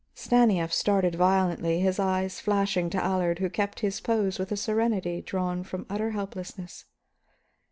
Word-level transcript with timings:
Stanief 0.15 0.73
started 0.73 1.13
violently, 1.13 1.79
his 1.79 1.99
eyes 1.99 2.39
flashing 2.39 2.89
to 2.89 2.97
Allard, 3.03 3.37
who 3.37 3.51
kept 3.51 3.81
his 3.81 3.99
pose 4.01 4.39
with 4.39 4.51
a 4.51 4.57
serenity 4.57 5.21
drawn 5.21 5.63
from 5.63 5.85
utter 5.91 6.09
helplessness. 6.09 6.85